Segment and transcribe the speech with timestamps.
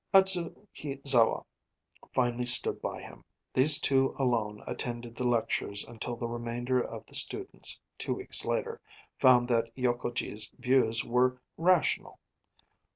[0.15, 1.45] Adzukizawa
[2.11, 3.23] finally stood by him.
[3.53, 8.81] These two alone attended the lectures until the remainder of the students, two weeks later,
[9.19, 12.17] found that Yokogi's views were rational.